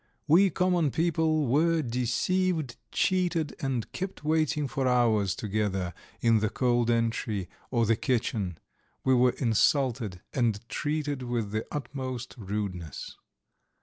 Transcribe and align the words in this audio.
We 0.27 0.49
common 0.49 0.89
people 0.89 1.45
were 1.45 1.83
deceived, 1.83 2.75
cheated, 2.91 3.55
and 3.59 3.91
kept 3.91 4.23
waiting 4.23 4.67
for 4.67 4.87
hours 4.87 5.35
together 5.35 5.93
in 6.21 6.39
the 6.39 6.49
cold 6.49 6.89
entry 6.89 7.47
or 7.69 7.85
the 7.85 7.95
kitchen; 7.95 8.57
we 9.03 9.13
were 9.13 9.35
insulted 9.37 10.21
and 10.33 10.67
treated 10.69 11.21
with 11.21 11.51
the 11.51 11.67
utmost 11.71 12.33
rudeness. 12.35 13.15